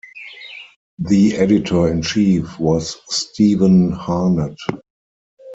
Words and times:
The 0.97 1.35
editor-in-chief 1.37 2.57
was 2.57 2.97
Stevan 3.09 3.91
Harnad. 3.91 4.57